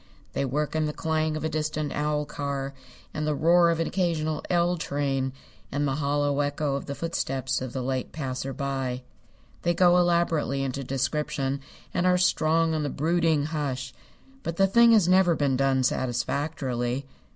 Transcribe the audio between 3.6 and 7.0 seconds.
of an occasional "L" train, and the hollow echo of the